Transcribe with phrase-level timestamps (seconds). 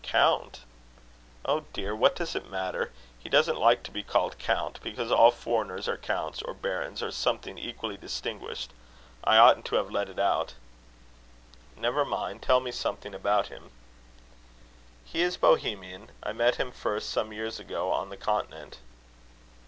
[0.03, 0.61] "Count?"
[1.45, 1.95] "Oh dear!
[1.95, 2.91] what does it matter?
[3.19, 7.11] He doesn't like to be called Count, because all foreigners are counts or barons, or
[7.11, 8.71] something equally distinguished.
[9.23, 10.55] I oughtn't to have let it out."
[11.77, 12.41] "Never mind.
[12.41, 13.69] Tell me something about him."
[15.05, 16.09] "He is a Bohemian.
[16.23, 18.79] I met him first, some years ago, on the continent."